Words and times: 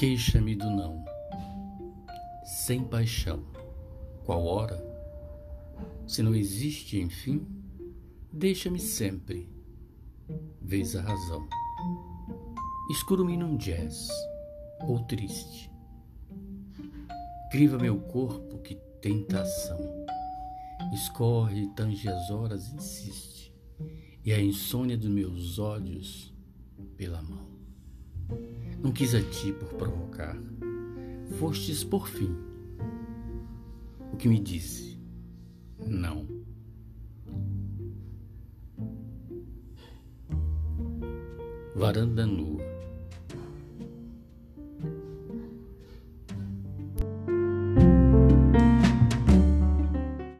Queixa-me 0.00 0.54
do 0.54 0.70
não, 0.70 1.04
sem 2.42 2.82
paixão, 2.82 3.44
qual 4.24 4.46
hora? 4.46 4.82
Se 6.06 6.22
não 6.22 6.34
existe, 6.34 6.98
enfim, 6.98 7.46
deixa-me 8.32 8.80
sempre, 8.80 9.46
vês 10.58 10.96
a 10.96 11.02
razão. 11.02 11.46
Escuro-me 12.90 13.36
num 13.36 13.58
jazz, 13.58 14.08
ou 14.88 15.00
triste. 15.00 15.70
Criva 17.50 17.76
meu 17.76 18.00
corpo, 18.00 18.56
que 18.60 18.76
tentação. 19.02 19.78
Escorre, 20.94 21.66
tange 21.76 22.08
as 22.08 22.30
horas, 22.30 22.72
insiste, 22.72 23.54
e 24.24 24.32
a 24.32 24.40
insônia 24.40 24.96
dos 24.96 25.10
meus 25.10 25.58
olhos 25.58 26.34
pela 26.96 27.20
mão. 27.20 27.50
Não 28.82 28.92
quis 28.92 29.14
a 29.14 29.20
ti 29.20 29.52
por 29.52 29.74
provocar, 29.74 30.36
fostes 31.38 31.84
por 31.84 32.08
fim. 32.08 32.34
O 34.12 34.16
que 34.16 34.26
me 34.26 34.40
disse, 34.40 34.98
não. 35.86 36.26
Varanda 41.74 42.26
nua. 42.26 42.69